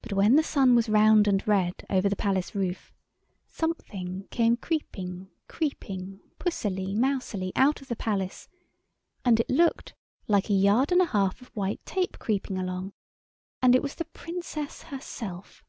But 0.00 0.14
when 0.14 0.36
the 0.36 0.42
sun 0.42 0.74
was 0.74 0.88
round 0.88 1.28
and 1.28 1.46
red 1.46 1.84
over 1.90 2.08
the 2.08 2.16
Palace 2.16 2.54
roof, 2.54 2.94
something 3.46 4.26
came 4.30 4.56
creeping, 4.56 5.28
creeping, 5.46 6.20
pussily, 6.38 6.94
mousily 6.94 7.52
out 7.54 7.82
of 7.82 7.88
the 7.88 7.96
Palace; 7.96 8.48
and 9.26 9.38
it 9.38 9.50
looked 9.50 9.94
like 10.26 10.48
a 10.48 10.54
yard 10.54 10.90
and 10.90 11.02
a 11.02 11.12
half 11.12 11.42
of 11.42 11.48
white 11.54 11.84
tape 11.84 12.18
creeping 12.18 12.56
along; 12.56 12.94
and 13.60 13.74
it 13.74 13.82
was 13.82 13.96
the 13.96 14.06
Princess 14.06 14.84
herself. 14.84 15.62